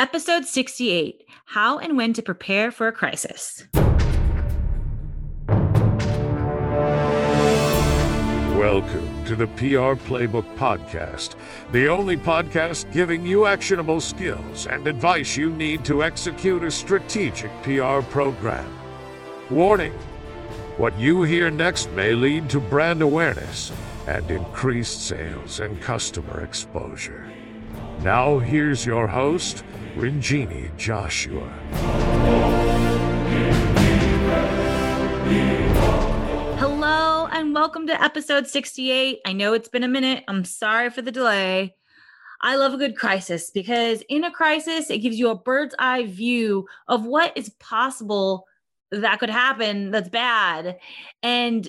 [0.00, 3.64] Episode 68 How and When to Prepare for a Crisis.
[8.56, 11.34] Welcome to the PR Playbook Podcast,
[11.72, 17.50] the only podcast giving you actionable skills and advice you need to execute a strategic
[17.62, 18.74] PR program.
[19.50, 19.92] Warning
[20.78, 23.70] what you hear next may lead to brand awareness
[24.06, 27.30] and increased sales and customer exposure.
[28.02, 29.62] Now, here's your host,
[29.94, 31.46] Rinjini Joshua.
[36.56, 39.20] Hello, and welcome to episode 68.
[39.26, 40.24] I know it's been a minute.
[40.28, 41.74] I'm sorry for the delay.
[42.40, 46.06] I love a good crisis because in a crisis, it gives you a bird's eye
[46.06, 48.46] view of what is possible
[48.90, 50.78] that could happen that's bad.
[51.22, 51.68] And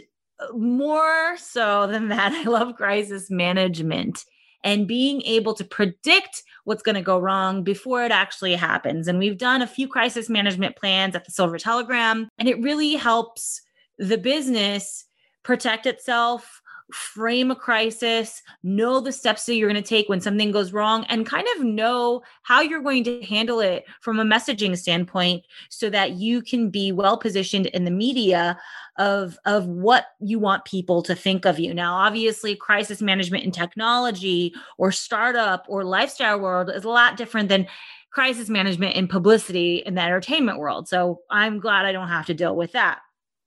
[0.54, 4.24] more so than that, I love crisis management
[4.64, 9.08] and being able to predict what's going to go wrong before it actually happens.
[9.08, 12.94] And we've done a few crisis management plans at the Silver Telegram, and it really
[12.94, 13.62] helps
[13.98, 15.06] the business
[15.44, 16.61] protect itself
[16.92, 21.06] frame a crisis, know the steps that you're going to take when something goes wrong,
[21.10, 25.90] and kind of know how you're going to handle it from a messaging standpoint so
[25.90, 28.60] that you can be well positioned in the media
[28.98, 31.74] of, of what you want people to think of you.
[31.74, 37.50] Now, obviously, crisis management in technology or startup or lifestyle world is a lot different
[37.50, 37.68] than
[38.12, 40.88] crisis management in publicity in the entertainment world.
[40.88, 43.00] So I'm glad I don't have to deal with that.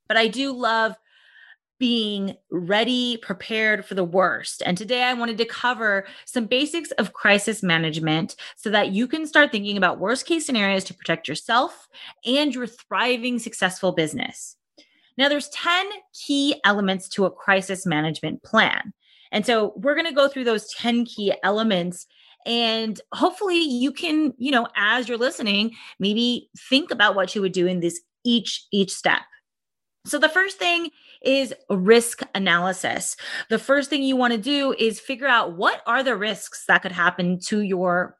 [0.08, 0.97] But I do love
[1.84, 4.62] being ready, prepared for the worst.
[4.64, 9.27] And today I wanted to cover some basics of crisis management so that you can
[9.27, 11.86] start thinking about worst case scenarios to protect yourself
[12.24, 14.56] and your thriving, successful business.
[15.18, 18.94] Now, there's 10 key elements to a crisis management plan.
[19.30, 22.06] And so we're going to go through those 10 key elements
[22.46, 27.52] and hopefully you can, you know, as you're listening, maybe think about what you would
[27.52, 29.20] do in this each each step.
[30.06, 30.91] So the first thing
[31.22, 33.17] is risk analysis.
[33.48, 36.83] The first thing you want to do is figure out what are the risks that
[36.83, 38.18] could happen to your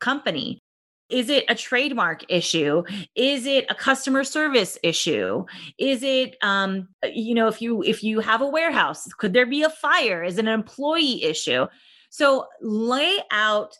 [0.00, 0.60] company.
[1.08, 2.82] Is it a trademark issue?
[3.14, 5.44] Is it a customer service issue?
[5.78, 9.62] Is it um you know if you if you have a warehouse, could there be
[9.62, 10.24] a fire?
[10.24, 11.66] Is it an employee issue?
[12.10, 13.76] So lay out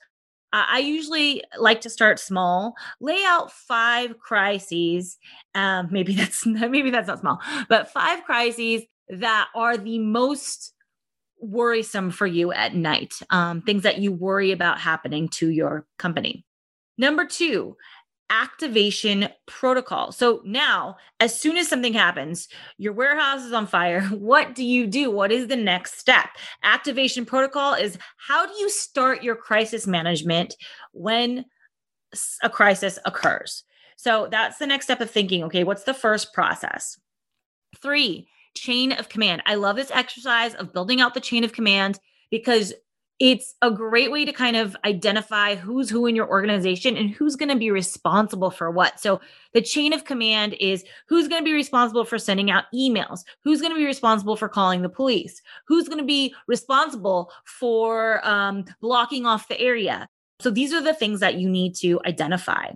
[0.68, 5.18] I usually like to start small, lay out five crises.
[5.54, 10.72] Um, maybe that's maybe that's not small, but five crises that are the most
[11.40, 13.14] worrisome for you at night.
[13.30, 16.44] Um, things that you worry about happening to your company.
[16.98, 17.76] Number two,
[18.30, 20.12] activation protocol.
[20.12, 22.48] So now, as soon as something happens,
[22.78, 25.10] your warehouse is on fire, what do you do?
[25.10, 26.28] What is the next step?
[26.62, 30.54] Activation protocol is how do you start your crisis management
[30.92, 31.44] when
[32.42, 33.64] a crisis occurs?
[33.96, 35.42] So that's the next step of thinking.
[35.44, 36.98] Okay, what's the first process?
[37.80, 39.42] Three, chain of command.
[39.46, 41.98] I love this exercise of building out the chain of command
[42.30, 42.72] because
[43.18, 47.34] it's a great way to kind of identify who's who in your organization and who's
[47.34, 49.00] going to be responsible for what.
[49.00, 49.20] So,
[49.54, 53.60] the chain of command is who's going to be responsible for sending out emails, who's
[53.60, 58.64] going to be responsible for calling the police, who's going to be responsible for um,
[58.80, 60.08] blocking off the area.
[60.40, 62.72] So, these are the things that you need to identify.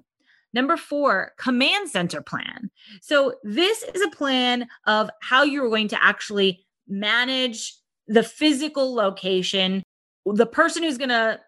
[0.55, 2.71] Number four, command center plan.
[3.03, 7.75] So, this is a plan of how you're going to actually manage
[8.09, 9.83] the physical location
[10.26, 11.41] the person who's going to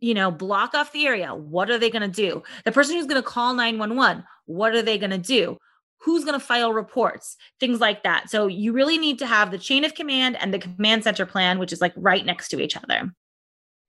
[0.00, 2.42] you know block off the area what are they going to do?
[2.64, 5.56] The person who's going to call 911 what are they going to do?
[6.02, 7.36] Who's going to file reports?
[7.60, 8.30] Things like that.
[8.30, 11.58] So you really need to have the chain of command and the command center plan
[11.58, 13.12] which is like right next to each other.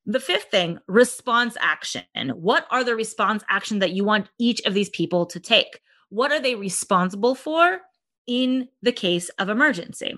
[0.05, 2.03] The fifth thing response action.
[2.35, 5.79] What are the response actions that you want each of these people to take?
[6.09, 7.79] What are they responsible for
[8.27, 10.15] in the case of emergency?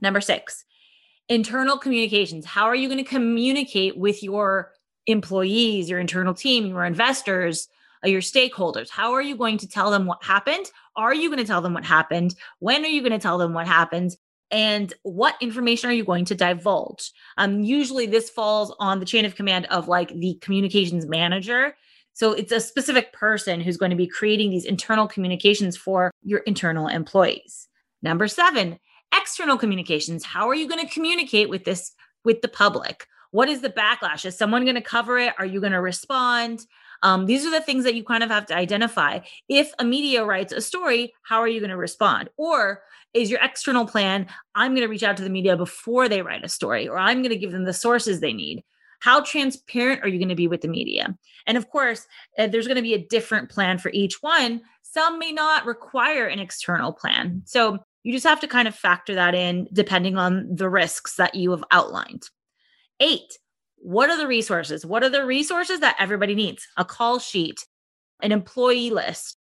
[0.00, 0.64] Number six
[1.28, 2.44] internal communications.
[2.44, 4.72] How are you going to communicate with your
[5.06, 7.68] employees, your internal team, your investors,
[8.04, 8.90] uh, your stakeholders?
[8.90, 10.70] How are you going to tell them what happened?
[10.96, 12.34] Are you going to tell them what happened?
[12.58, 14.16] When are you going to tell them what happened?
[14.50, 17.12] And what information are you going to divulge?
[17.36, 21.76] Um, usually, this falls on the chain of command of like the communications manager.
[22.14, 26.40] So it's a specific person who's going to be creating these internal communications for your
[26.40, 27.68] internal employees.
[28.02, 28.78] Number seven,
[29.14, 30.24] external communications.
[30.24, 31.92] How are you going to communicate with this
[32.24, 33.06] with the public?
[33.30, 34.24] What is the backlash?
[34.24, 35.34] Is someone going to cover it?
[35.38, 36.66] Are you going to respond?
[37.02, 39.20] Um, these are the things that you kind of have to identify.
[39.48, 42.30] If a media writes a story how are you going to respond?
[42.36, 42.82] Or
[43.14, 46.44] is your external plan i'm going to reach out to the media before they write
[46.44, 48.62] a story or i'm going to give them the sources they need.
[49.00, 51.16] How transparent are you going to be with the media?
[51.46, 52.06] And of course,
[52.36, 54.62] uh, there's going to be a different plan for each one.
[54.82, 57.42] Some may not require an external plan.
[57.44, 61.34] So you just have to kind of factor that in depending on the risks that
[61.34, 62.28] you have outlined.
[63.00, 63.38] Eight,
[63.76, 64.84] what are the resources?
[64.84, 66.66] What are the resources that everybody needs?
[66.76, 67.64] A call sheet,
[68.22, 69.36] an employee list,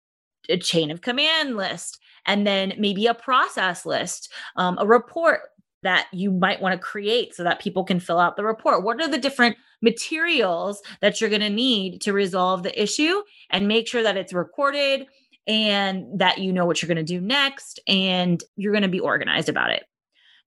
[0.50, 5.42] a chain of command list, and then maybe a process list, um, a report
[5.84, 8.84] that you might want to create so that people can fill out the report.
[8.84, 13.22] What are the different materials that you're going to need to resolve the issue
[13.52, 15.06] and make sure that it's recorded
[15.48, 19.00] and that you know what you're going to do next and you're going to be
[19.00, 19.84] organized about it.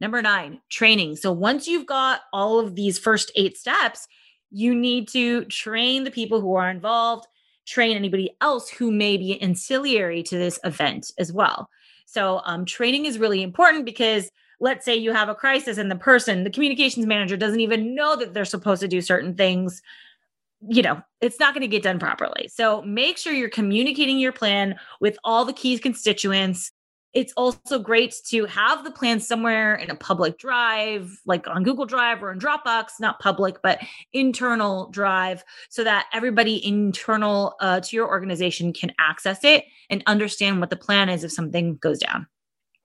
[0.00, 1.16] Number nine, training.
[1.16, 4.06] So once you've got all of these first eight steps,
[4.50, 7.26] you need to train the people who are involved,
[7.66, 11.68] train anybody else who may be ancillary to this event as well.
[12.06, 15.96] So um, training is really important because let's say you have a crisis and the
[15.96, 19.82] person, the communications manager, doesn't even know that they're supposed to do certain things.
[20.68, 22.48] You know, it's not going to get done properly.
[22.48, 26.70] So make sure you're communicating your plan with all the key constituents
[27.12, 31.86] it's also great to have the plan somewhere in a public drive, like on Google
[31.86, 33.80] Drive or in Dropbox, not public, but
[34.12, 40.60] internal drive, so that everybody internal uh, to your organization can access it and understand
[40.60, 42.26] what the plan is if something goes down.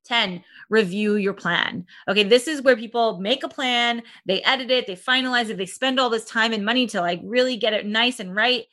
[0.06, 4.88] 10 review your plan okay this is where people make a plan they edit it
[4.88, 7.86] they finalize it they spend all this time and money to like really get it
[7.86, 8.66] nice and right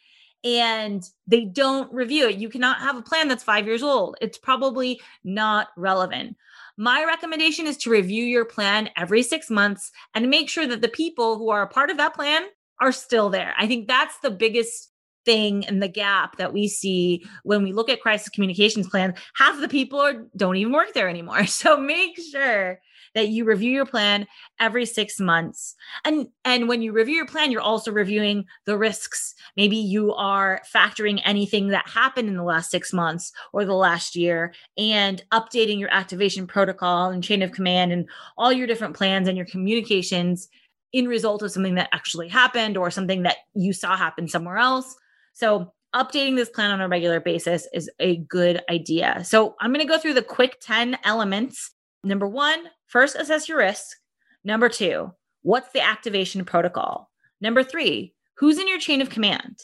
[0.45, 2.37] and they don't review it.
[2.37, 4.17] You cannot have a plan that's five years old.
[4.21, 6.37] It's probably not relevant.
[6.77, 10.89] My recommendation is to review your plan every six months and make sure that the
[10.89, 12.43] people who are a part of that plan
[12.81, 13.55] are still there.
[13.57, 14.92] I think that's the biggest
[15.25, 19.19] thing and the gap that we see when we look at crisis communications plans.
[19.35, 21.47] Half the people are, don't even work there anymore.
[21.63, 22.81] So make sure
[23.15, 24.27] that you review your plan
[24.59, 25.75] every 6 months.
[26.05, 29.35] And and when you review your plan, you're also reviewing the risks.
[29.57, 34.17] Maybe you are factoring anything that happened in the last 6 months or the last
[34.17, 39.29] year and updating your activation protocol and chain of command and all your different plans
[39.29, 40.49] and your communications
[40.93, 44.97] in result of something that actually happened or something that you saw happen somewhere else.
[45.33, 49.23] So updating this plan on a regular basis is a good idea.
[49.25, 51.71] So I'm going to go through the quick 10 elements.
[52.05, 53.97] Number one, First, assess your risk.
[54.45, 57.11] Number two, what's the activation protocol?
[57.41, 59.61] Number three, who's in your chain of command?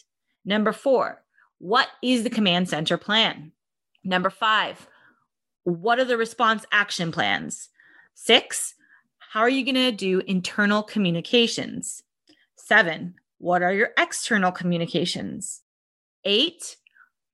[0.47, 1.23] Number four,
[1.59, 3.53] what is the command center plan?
[4.03, 4.89] Number five,
[5.65, 7.69] what are the response action plans?
[8.15, 8.75] Six,
[9.19, 12.03] how are you going to do internal communications?
[12.57, 15.63] Seven, what are your external communications?
[16.25, 16.77] Eight,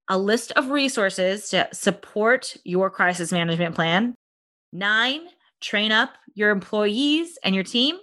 [0.08, 4.14] a list of resources to support your crisis management plan.
[4.72, 5.22] Nine,
[5.60, 7.96] train up your employees and your team.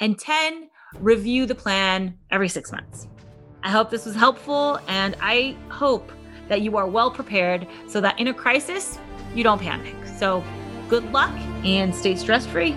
[0.00, 0.68] And 10,
[0.98, 3.08] review the plan every six months.
[3.62, 6.10] I hope this was helpful and I hope
[6.48, 8.98] that you are well prepared so that in a crisis,
[9.34, 9.94] you don't panic.
[10.18, 10.42] So
[10.88, 11.32] good luck
[11.64, 12.76] and stay stress free.